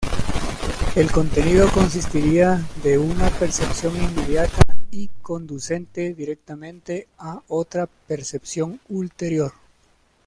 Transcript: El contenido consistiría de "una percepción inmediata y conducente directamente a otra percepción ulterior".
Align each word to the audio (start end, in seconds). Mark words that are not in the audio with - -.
El 0.95 1.11
contenido 1.11 1.69
consistiría 1.71 2.67
de 2.81 2.97
"una 2.97 3.29
percepción 3.37 3.95
inmediata 3.97 4.61
y 4.89 5.11
conducente 5.21 6.15
directamente 6.15 7.07
a 7.19 7.39
otra 7.49 7.85
percepción 8.07 8.81
ulterior". 8.89 9.53